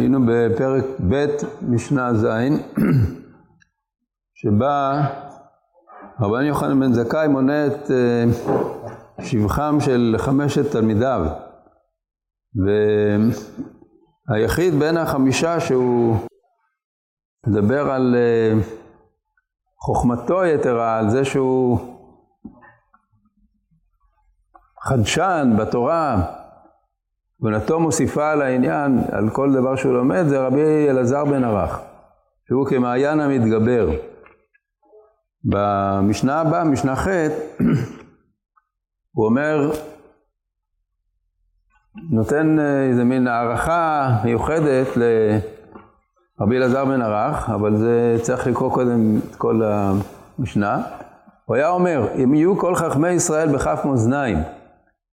[0.00, 1.26] היינו בפרק ב'
[1.62, 2.26] משנה ז',
[4.34, 5.06] שבה
[6.20, 8.24] רבן יוחנן בן זכאי מונה את אה,
[9.24, 11.26] שבחם של חמשת תלמידיו.
[14.28, 16.16] והיחיד בין החמישה שהוא
[17.46, 18.52] מדבר על אה,
[19.78, 21.78] חוכמתו היתרה, על זה שהוא
[24.82, 26.39] חדשן בתורה,
[27.42, 31.80] בנתו מוסיפה על העניין, על כל דבר שהוא לומד, זה רבי אלעזר בן ערך,
[32.48, 33.90] שהוא כמעיין המתגבר.
[35.44, 37.08] במשנה הבאה, משנה ח',
[39.12, 39.70] הוא אומר,
[42.10, 49.18] נותן אה, איזה מין הערכה מיוחדת לרבי אלעזר בן ערך, אבל זה צריך לקרוא קודם
[49.30, 50.82] את כל המשנה.
[51.44, 54.38] הוא היה אומר, אם יהיו כל חכמי ישראל בכף מאזניים,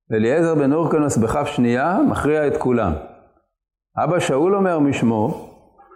[0.10, 2.94] ואליעזר בן אורקנוס בכף שנייה, מכריע את כולם.
[4.04, 5.52] אבא שאול אומר משמו,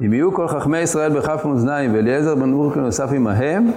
[0.05, 3.71] אם יהיו כל חכמי ישראל בכף מאזניים ואליעזר בן אורקנוס אף עמהם,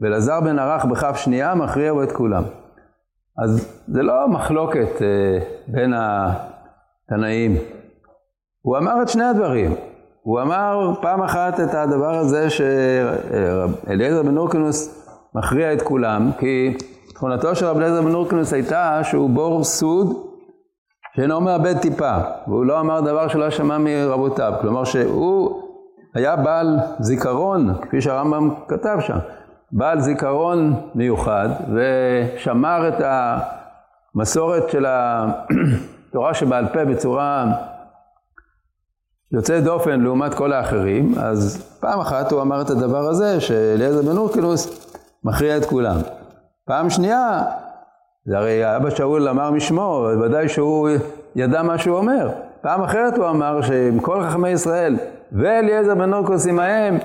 [0.00, 2.42] ואלעזר בן ערך בכף שנייה, מכריע בו את כולם.
[3.38, 7.56] אז זה לא מחלוקת אה, בין התנאים.
[8.62, 9.74] הוא אמר את שני הדברים.
[10.22, 16.76] הוא אמר פעם אחת את הדבר הזה שאליעזר בן אורקנוס מכריע את כולם, כי
[17.20, 20.16] תכונתו של רב אליעזר בן אורקנוס הייתה שהוא בור סוד
[21.16, 25.62] שאינו מאבד טיפה, והוא לא אמר דבר שלא שמע מרבותיו, כלומר שהוא
[26.14, 29.18] היה בעל זיכרון, כפי שהרמב"ם כתב שם,
[29.72, 33.02] בעל זיכרון מיוחד, ושמר את
[34.14, 37.44] המסורת של התורה שבעל פה בצורה
[39.32, 44.16] יוצאת דופן לעומת כל האחרים, אז פעם אחת הוא אמר את הדבר הזה, שאליעזר בן
[44.16, 44.90] אורקנוס
[45.24, 45.96] מכריע את כולם.
[46.66, 47.42] פעם שנייה,
[48.24, 50.88] זה הרי אבא שאול אמר משמו, ודאי שהוא
[51.36, 52.30] ידע מה שהוא אומר.
[52.60, 54.96] פעם אחרת הוא אמר שעם כל חכמי ישראל
[55.32, 56.98] ואליעזר בן אורקוס עמהם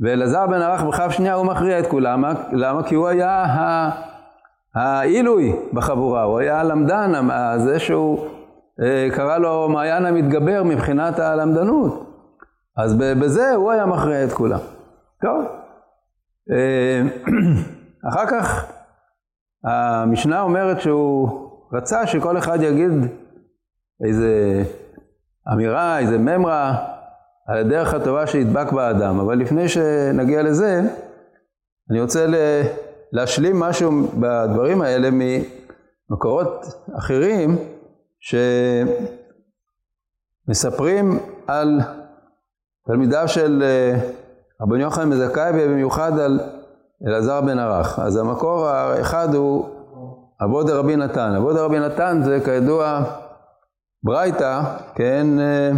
[0.00, 2.24] ואלעזר בן ערך בכף שנייה הוא מכריע את כולם.
[2.52, 2.82] למה?
[2.82, 3.44] כי הוא היה
[4.74, 7.12] העילוי בחבורה, הוא היה הלמדן,
[7.56, 8.26] זה שהוא
[8.82, 12.04] אה, קרא לו מעיין המתגבר מבחינת הלמדנות.
[12.76, 14.58] אז בזה הוא היה מכריע את כולם.
[15.22, 15.44] טוב.
[16.52, 17.02] אה,
[18.08, 18.72] אחר כך
[19.64, 22.92] המשנה אומרת שהוא רצה שכל אחד יגיד
[24.06, 24.62] איזה
[25.52, 26.84] אמירה, איזה ממרה,
[27.46, 29.20] על הדרך הטובה שידבק באדם.
[29.20, 30.80] אבל לפני שנגיע לזה,
[31.90, 32.26] אני רוצה
[33.12, 36.66] להשלים משהו בדברים האלה ממקורות
[36.98, 37.56] אחרים
[40.46, 41.80] שמספרים על
[42.86, 43.98] תלמידיו של אה,
[44.60, 46.40] רבן יוחנן מזכאי ובמיוחד על
[47.06, 47.98] אלעזר בן ערך.
[47.98, 49.68] אז המקור האחד הוא
[50.44, 51.34] אבוד רבי נתן.
[51.34, 53.02] אבוד רבי נתן זה כידוע
[54.02, 54.60] ברייתא,
[54.94, 55.70] כן, אה,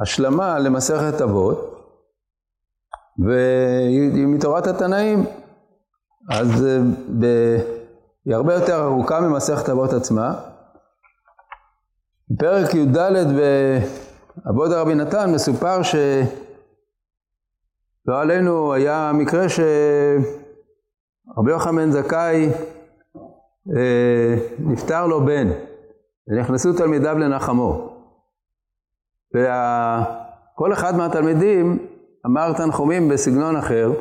[0.00, 1.82] השלמה למסכת אבות,
[3.18, 5.24] והיא מתורת התנאים.
[6.30, 6.78] אז אה,
[7.18, 7.24] ב...
[8.24, 10.34] היא הרבה יותר ארוכה ממסכת אבות עצמה.
[12.30, 12.98] בפרק י"ד
[14.44, 15.94] באבות רבי נתן מסופר ש...
[18.06, 20.20] לא עלינו היה מקרה שרבי
[21.50, 22.48] יוחנן זכאי
[23.76, 25.48] אה, נפטר לו בן,
[26.28, 27.96] ונכנסו תלמידיו לנחמו.
[29.34, 31.86] וכל אחד מהתלמידים
[32.26, 33.92] אמר תנחומים בסגנון אחר,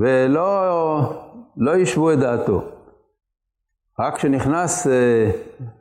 [0.00, 1.00] ולא
[1.56, 2.62] לא ישבו את דעתו.
[4.00, 5.30] רק כשנכנס אה,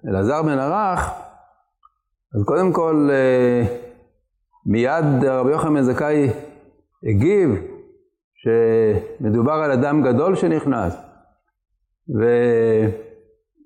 [0.08, 1.12] אלעזר בן ערך,
[2.36, 3.78] אז קודם כל אה,
[4.66, 6.30] מיד רבי יוחנן זכאי
[7.10, 7.50] הגיב
[8.36, 10.98] שמדובר על אדם גדול שנכנס,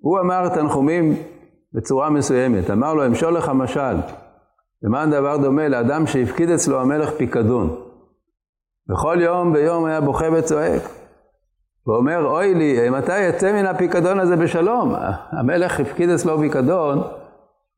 [0.02, 1.16] והוא אמר תנחומים
[1.74, 3.96] בצורה מסוימת, אמר לו, אמשול לך משל,
[4.84, 7.76] למען דבר דומה לאדם שהפקיד אצלו המלך פיקדון.
[8.88, 10.82] בכל יום ביום היה בוכה וצועק,
[11.88, 14.94] ואומר, אוי לי, מתי יצא מן הפיקדון הזה בשלום?
[15.32, 16.98] המלך הפקיד אצלו פיקדון,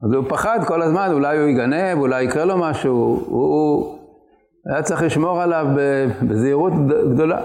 [0.03, 3.97] אז הוא פחד כל הזמן, אולי הוא יגנב, אולי יקרה לו משהו, הוא,
[4.69, 5.68] היה צריך לשמור עליו
[6.22, 6.74] בזהירות
[7.14, 7.42] גדולה.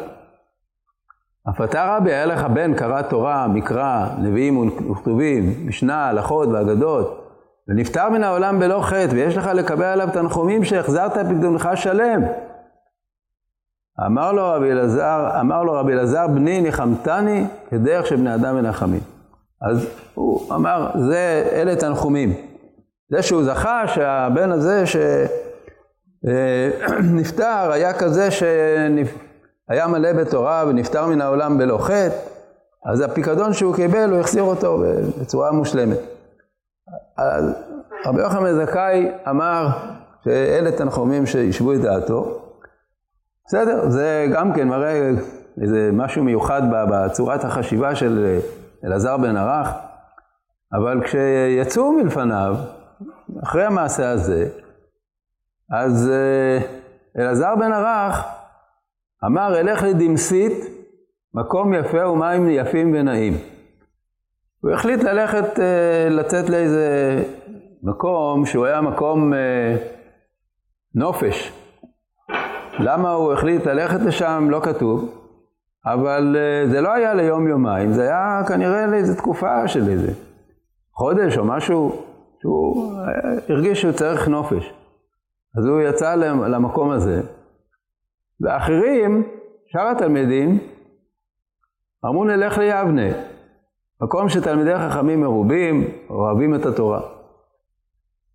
[1.51, 7.29] אף אתה רבי, היה לך בן, קרא תורה, מקרא, נביאים וכתובים, משנה, הלכות ואגדות,
[7.69, 12.23] ונפטר מן העולם בלא חטא, ויש לך לקבל עליו תנחומים שהחזרת פקדונך שלם.
[14.07, 19.01] אמר לו רבי אלעזר, אמר לו רבי אלעזר, בני ניחמתני כדרך שבני אדם מנחמים.
[19.63, 22.33] אז הוא אמר, זה, אלה תנחומים.
[23.11, 24.97] זה שהוא זכה שהבן הזה, ש...
[26.29, 26.71] אה,
[27.21, 32.17] נפטר היה כזה שהיה מלא בתורה ונפטר מן העולם בלא חטא,
[32.87, 34.83] אז הפיקדון שהוא קיבל, הוא החזיר אותו
[35.21, 35.99] בצורה מושלמת.
[37.17, 37.45] אז
[38.07, 39.69] רבי יוחנן זכאי אמר
[40.25, 42.39] שאלה תנחומים שישבו את דעתו.
[43.47, 45.11] בסדר, זה גם כן מראה
[45.63, 48.39] איזה משהו מיוחד בצורת החשיבה של
[48.85, 49.69] אלעזר בן ערך,
[50.73, 52.57] אבל כשיצאו מלפניו,
[53.43, 54.49] אחרי המעשה הזה,
[55.73, 56.59] אז אה,
[57.19, 58.25] אלעזר בן ערך
[59.25, 60.53] אמר, אלך לדמסית,
[61.35, 63.33] מקום יפה ומים יפים ונעים.
[64.61, 67.23] הוא החליט ללכת, אה, לצאת לאיזה
[67.83, 69.77] מקום שהוא היה מקום אה,
[70.95, 71.53] נופש.
[72.79, 75.19] למה הוא החליט ללכת לשם לא כתוב,
[75.87, 76.37] אבל
[76.71, 80.13] זה לא היה ליום-יומיים, זה היה כנראה לאיזו תקופה של איזה
[80.95, 82.03] חודש או משהו,
[82.41, 82.93] שהוא
[83.49, 84.82] הרגיש שהוא צריך נופש.
[85.59, 87.21] אז הוא יצא למקום הזה,
[88.41, 89.29] ואחרים,
[89.67, 90.59] שאר התלמידים,
[92.05, 93.09] אמרו נלך ליבנה,
[94.03, 97.01] מקום שתלמידי חכמים מרובים, אוהבים את התורה.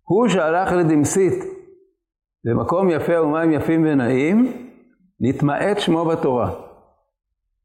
[0.04, 1.44] הוא שהלך לדמסית,
[2.44, 4.52] למקום יפה ומים יפים ונעים,
[5.20, 6.50] נתמעט שמו בתורה.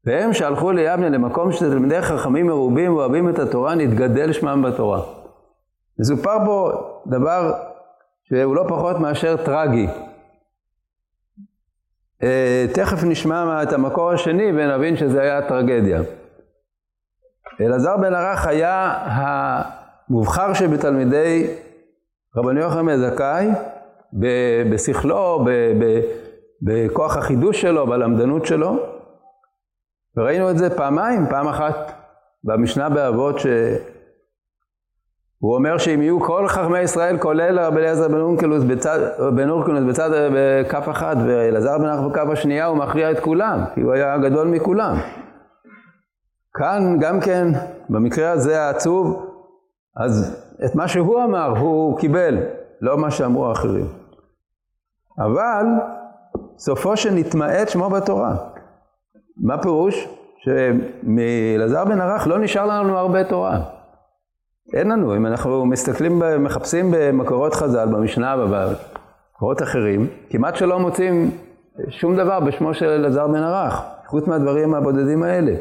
[0.06, 5.00] והם שהלכו ליבנה למקום שתלמידי חכמים מרובים ואוהבים את התורה, נתגדל שמם בתורה.
[5.98, 6.70] מסופר פה
[7.06, 7.52] דבר
[8.28, 9.86] שהוא לא פחות מאשר טרגי.
[12.22, 16.00] אה, תכף נשמע את המקור השני ונבין שזה היה טרגדיה.
[17.60, 21.46] אלעזר בן ערך היה המובחר שבתלמידי
[22.36, 23.48] רבני יוחנן זכאי,
[24.72, 25.44] בשכלו,
[26.62, 28.76] בכוח החידוש שלו, בלמדנות שלו,
[30.16, 31.92] וראינו את זה פעמיים, פעם אחת
[32.44, 33.36] במשנה באבות.
[35.44, 38.98] הוא אומר שאם יהיו כל חכמי ישראל, כולל רבי אליעזר בן אורקלוס בצד,
[39.36, 43.80] בן אורקלוס בצד, בכף אחת, ואלעזר בן אח בכף השנייה, הוא מכריע את כולם, כי
[43.80, 44.96] הוא היה הגדול מכולם.
[46.54, 47.48] כאן גם כן,
[47.88, 49.26] במקרה הזה העצוב,
[49.96, 52.38] אז את מה שהוא אמר, הוא קיבל,
[52.80, 53.86] לא מה שאמרו האחרים.
[55.18, 55.66] אבל
[56.58, 58.36] סופו שנתמעט שמו בתורה.
[59.36, 60.08] מה פירוש?
[60.38, 63.73] שמאלעזר בן ערך לא נשאר לנו הרבה תורה.
[64.74, 71.30] אין לנו, אם אנחנו מסתכלים, מחפשים במקורות חז"ל, במשנה ובמקורות אחרים, כמעט שלא מוצאים
[71.88, 75.52] שום דבר בשמו של אלעזר בן ערך, חוץ מהדברים הבודדים האלה.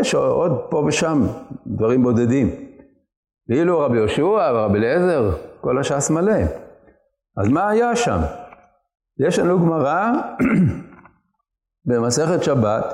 [0.00, 1.22] יש עוד פה ושם
[1.66, 2.50] דברים בודדים.
[3.48, 5.30] ואילו רבי יהושע ורבי אליעזר,
[5.60, 6.40] כל הש"ס מלא.
[7.36, 8.18] אז מה היה שם?
[9.26, 10.12] יש לנו גמרא
[11.86, 12.84] במסכת שבת,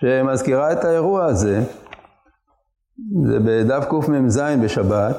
[0.00, 1.60] שמזכירה את האירוע הזה,
[3.24, 5.16] זה בדף קמ"ז בשבת.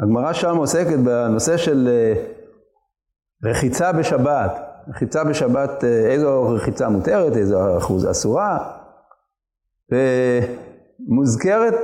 [0.00, 2.14] הגמרא שם עוסקת בנושא של אה,
[3.50, 4.60] רחיצה בשבת.
[4.88, 8.58] רחיצה בשבת, אה, איזו רחיצה מותרת, איזו אחוז אסורה.
[9.90, 11.74] ומוזכרת,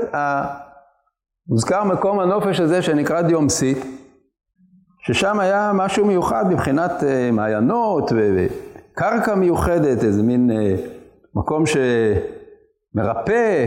[1.49, 3.79] מוזכר מקום הנופש הזה שנקרא דיומסית,
[4.99, 10.51] ששם היה משהו מיוחד מבחינת אה, מעיינות וקרקע מיוחדת, איזה מין
[11.35, 13.67] מקום שמרפא,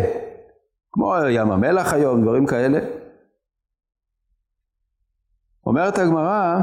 [0.93, 2.79] כמו ים המלח היום, דברים כאלה.
[5.65, 6.59] אומרת הגמרא,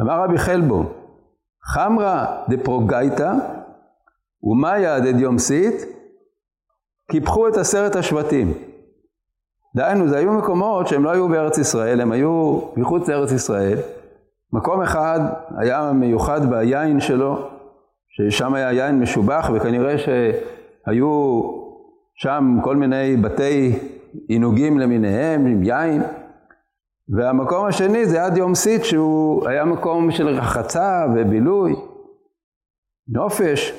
[0.00, 0.84] אמר רבי חלבו,
[1.64, 3.32] חמרא דפרוגייתא
[4.42, 5.74] ומאיה דדיומסית,
[7.10, 8.52] קיפחו את עשרת השבטים.
[9.76, 13.78] דהיינו, זה היו מקומות שהם לא היו בארץ ישראל, הם היו מחוץ לארץ ישראל.
[14.52, 15.20] מקום אחד
[15.58, 17.48] היה מיוחד ביין שלו,
[18.08, 21.50] ששם היה יין משובח, וכנראה שהיו
[22.14, 23.78] שם כל מיני בתי
[24.28, 26.02] עינוגים למיניהם, עם יין.
[27.08, 31.74] והמקום השני זה עד יום סית, שהוא היה מקום של רחצה ובילוי,
[33.08, 33.72] נופש.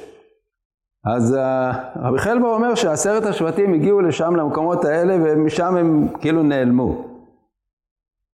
[1.05, 7.05] אז אה, רבי חלבר אומר שעשרת השבטים הגיעו לשם, למקומות האלה, ומשם הם כאילו נעלמו.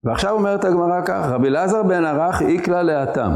[0.03, 3.31] ועכשיו אומרת הגמרא כך, רבי אלעזר בן ערך איקלה לאטם.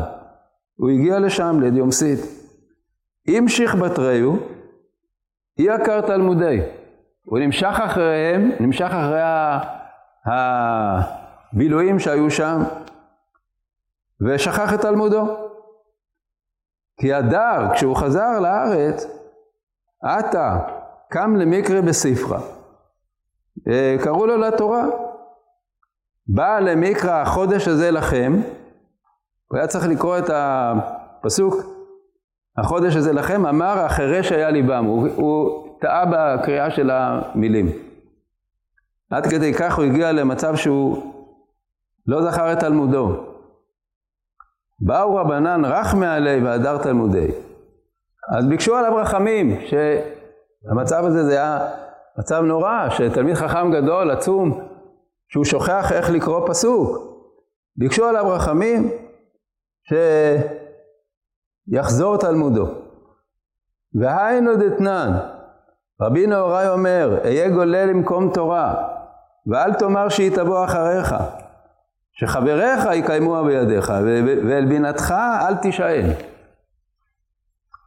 [0.75, 2.19] הוא הגיע לשם, לדיומסית.
[3.27, 4.35] המשיך בתריו,
[5.59, 6.61] אי עקר תלמודי.
[7.23, 9.21] הוא נמשך אחריהם, נמשך אחרי
[11.53, 12.61] הבילויים שהיו שם,
[14.21, 15.37] ושכח את תלמודו.
[16.99, 19.05] כי הדר, כשהוא חזר לארץ,
[20.03, 20.59] עתה
[21.09, 22.39] קם למקרה בספרה.
[23.67, 24.85] אה, קראו לו לתורה.
[26.27, 28.33] בא למקרא החודש הזה לכם,
[29.47, 31.74] הוא היה צריך לקרוא את הפסוק
[32.57, 37.69] החודש הזה לכם, אמר החירש היה ליבם, הוא, הוא טעה בקריאה של המילים.
[39.11, 41.13] עד כדי כך הוא הגיע למצב שהוא
[42.07, 43.23] לא זכר את תלמודו.
[44.79, 47.27] באו רבנן רך מעלי והדר תלמודי.
[48.37, 51.59] אז ביקשו עליו רחמים, שהמצב הזה זה היה
[52.19, 54.61] מצב נורא, שתלמיד חכם גדול, עצום,
[55.29, 56.97] שהוא שוכח איך לקרוא פסוק.
[57.77, 58.89] ביקשו עליו רחמים
[61.69, 62.67] שיחזור תלמודו.
[63.93, 65.11] והיינו דתנן,
[66.01, 68.75] רבי נהוראי אומר, אהיה גולל למקום תורה,
[69.47, 71.15] ואל תאמר שהיא תבוא אחריך,
[72.13, 73.93] שחבריך יקיימוה בידיך,
[74.47, 75.13] ואל בינתך
[75.47, 76.05] אל תישאל.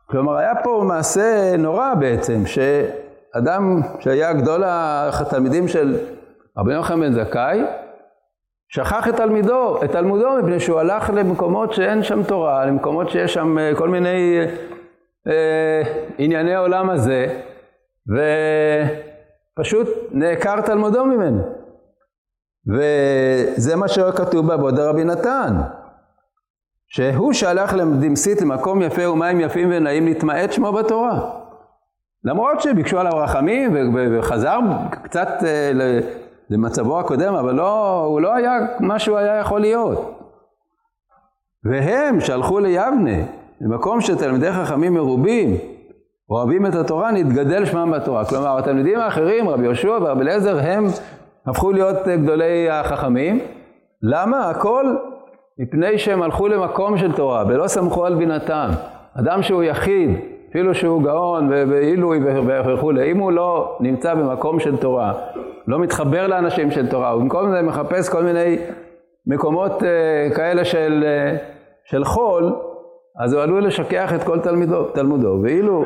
[0.06, 5.96] כלומר, היה פה מעשה נורא בעצם, שאדם שהיה גדול התלמידים של
[6.58, 7.62] רבי יוחנן בן זכאי,
[8.68, 13.58] שכח את תלמידו, את תלמודו, מפני שהוא הלך למקומות שאין שם תורה, למקומות שיש שם
[13.58, 14.38] אה, כל מיני
[15.28, 15.82] אה,
[16.18, 17.40] ענייני עולם הזה,
[19.58, 21.42] ופשוט נעקר תלמודו ממנו.
[22.66, 25.56] וזה מה שכתוב בעבוד רבי נתן,
[26.88, 31.30] שהוא שהלך לדמסית למקום יפה ומים יפים ונעים להתמעט שמו בתורה.
[32.24, 34.58] למרות שביקשו עליו רחמים וחזר
[34.90, 35.72] קצת אה,
[36.50, 40.18] למצבו הקודם, אבל לא, הוא לא היה מה שהוא היה יכול להיות.
[41.64, 43.16] והם שהלכו ליבנה,
[43.60, 45.56] למקום שתלמידי חכמים מרובים,
[46.30, 48.24] אוהבים את התורה, נתגדל שמם בתורה.
[48.24, 50.86] כלומר, התלמידים האחרים, רבי יהושע ורבי אליעזר, הם
[51.46, 53.40] הפכו להיות גדולי החכמים.
[54.02, 54.50] למה?
[54.50, 54.96] הכל
[55.58, 58.68] מפני שהם הלכו למקום של תורה, ולא סמכו על בינתם.
[59.14, 60.10] אדם שהוא יחיד,
[60.50, 62.20] אפילו שהוא גאון ועילוי
[62.74, 65.12] וכולי, אם הוא לא נמצא במקום של תורה,
[65.66, 68.58] לא מתחבר לאנשים של תורה, הוא במקום זה מחפש כל מיני
[69.26, 71.38] מקומות uh, כאלה של, uh,
[71.84, 72.52] של חול,
[73.24, 75.38] אז הוא עלול לשכח את כל תלמידו, תלמודו.
[75.42, 75.84] ואילו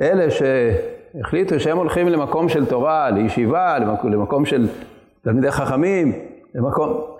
[0.00, 4.68] אלה שהחליטו שהם הולכים למקום של תורה, לישיבה, למקום, למקום של
[5.24, 6.12] תלמידי חכמים,
[6.54, 7.11] למקום...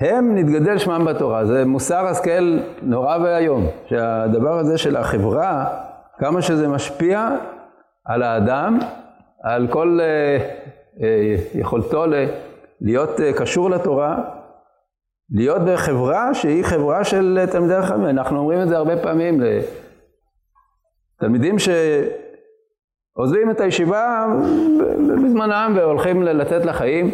[0.00, 1.46] הם נתגדל שמם בתורה.
[1.46, 5.66] זה מוסר השכל נורא ואיום, שהדבר הזה של החברה,
[6.18, 7.28] כמה שזה משפיע
[8.04, 8.78] על האדם,
[9.42, 10.02] על כל uh,
[10.98, 11.02] uh,
[11.58, 12.04] יכולתו
[12.80, 14.18] להיות uh, קשור לתורה,
[15.30, 18.06] להיות בחברה שהיא חברה של תלמידי חכמים.
[18.06, 19.40] אנחנו אומרים את זה הרבה פעמים
[21.20, 24.26] לתלמידים שעוזבים את הישיבה
[25.24, 27.10] בזמנם והולכים לצאת לחיים,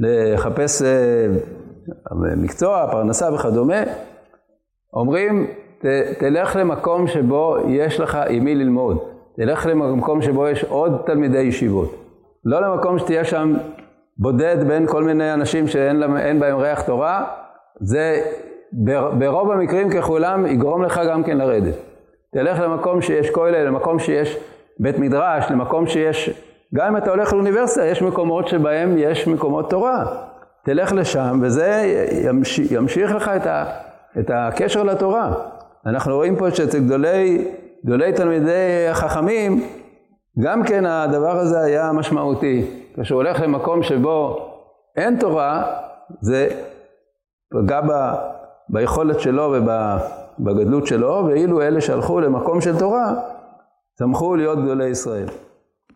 [0.00, 0.82] לחפש
[2.36, 3.82] מקצוע, פרנסה וכדומה.
[4.94, 5.46] אומרים,
[5.78, 5.84] ת,
[6.18, 8.98] תלך למקום שבו יש לך עם מי ללמוד.
[9.36, 11.94] תלך למקום שבו יש עוד תלמידי ישיבות.
[12.44, 13.54] לא למקום שתהיה שם
[14.18, 17.24] בודד בין כל מיני אנשים שאין בהם ריח תורה,
[17.80, 18.22] זה
[19.18, 21.74] ברוב המקרים ככולם יגרום לך גם כן לרדת.
[22.32, 24.38] תלך למקום שיש כולל, למקום שיש
[24.80, 26.30] בית מדרש, למקום שיש,
[26.74, 30.31] גם אם אתה הולך לאוניברסיטה, יש מקומות שבהם יש מקומות תורה.
[30.64, 31.82] תלך לשם, וזה
[32.24, 33.64] ימשיך, ימשיך לך את, ה,
[34.18, 35.34] את הקשר לתורה.
[35.86, 37.48] אנחנו רואים פה שאצל גדולי,
[37.86, 39.64] גדולי תלמידי החכמים,
[40.40, 42.82] גם כן הדבר הזה היה משמעותי.
[43.00, 44.48] כשהוא הולך למקום שבו
[44.96, 45.80] אין תורה,
[46.20, 46.48] זה
[47.52, 47.92] פגע ב,
[48.68, 49.54] ביכולת שלו
[50.38, 53.14] ובגדלות שלו, ואילו אלה שהלכו למקום של תורה,
[53.98, 55.26] צמחו להיות גדולי ישראל.